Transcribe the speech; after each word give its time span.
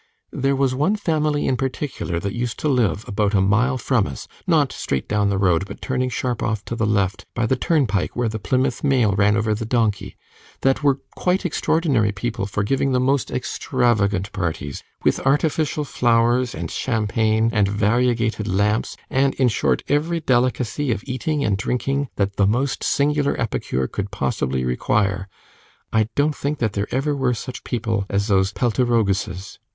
There 0.31 0.55
was 0.55 0.73
one 0.73 0.95
family 0.95 1.45
in 1.47 1.57
particular, 1.57 2.19
that 2.21 2.33
used 2.33 2.57
to 2.61 2.67
live 2.67 3.05
about 3.07 3.35
a 3.35 3.39
mile 3.39 3.77
from 3.77 4.07
us 4.07 4.27
not 4.47 4.71
straight 4.71 5.07
down 5.07 5.29
the 5.29 5.37
road, 5.37 5.65
but 5.67 5.79
turning 5.79 6.09
sharp 6.09 6.41
off 6.41 6.65
to 6.65 6.75
the 6.75 6.87
left 6.87 7.27
by 7.35 7.45
the 7.45 7.55
turnpike 7.55 8.15
where 8.15 8.27
the 8.27 8.39
Plymouth 8.39 8.83
mail 8.83 9.11
ran 9.13 9.37
over 9.37 9.53
the 9.53 9.63
donkey 9.63 10.15
that 10.61 10.81
were 10.81 11.01
quite 11.15 11.45
extraordinary 11.45 12.11
people 12.11 12.47
for 12.47 12.63
giving 12.63 12.93
the 12.93 12.99
most 12.99 13.29
extravagant 13.29 14.31
parties, 14.31 14.81
with 15.03 15.19
artificial 15.19 15.83
flowers 15.83 16.55
and 16.55 16.71
champagne, 16.71 17.51
and 17.53 17.67
variegated 17.67 18.47
lamps, 18.47 18.97
and, 19.11 19.35
in 19.35 19.49
short, 19.49 19.83
every 19.87 20.19
delicacy 20.19 20.89
of 20.91 21.03
eating 21.05 21.43
and 21.43 21.57
drinking 21.59 22.07
that 22.15 22.37
the 22.37 22.47
most 22.47 22.83
singular 22.83 23.39
epicure 23.39 23.85
could 23.87 24.09
possibly 24.09 24.65
require. 24.65 25.27
I 25.93 26.07
don't 26.15 26.35
think 26.35 26.57
that 26.57 26.73
there 26.73 26.87
ever 26.89 27.15
were 27.15 27.35
such 27.35 27.63
people 27.63 28.07
as 28.09 28.29
those 28.29 28.51
Peltiroguses. 28.51 29.59